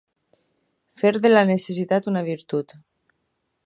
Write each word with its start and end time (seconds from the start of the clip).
Fer 1.01 1.11
de 1.27 1.33
la 1.35 1.45
necessitat 1.51 2.11
una 2.15 2.27
virtut. 2.33 2.79